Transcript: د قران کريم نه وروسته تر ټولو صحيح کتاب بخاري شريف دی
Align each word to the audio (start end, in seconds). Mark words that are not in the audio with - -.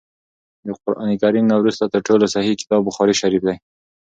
د 0.65 0.67
قران 0.81 1.09
کريم 1.21 1.45
نه 1.51 1.55
وروسته 1.59 1.83
تر 1.93 2.01
ټولو 2.07 2.25
صحيح 2.35 2.55
کتاب 2.61 2.81
بخاري 2.89 3.13
شريف 3.21 3.41
دی 3.47 3.55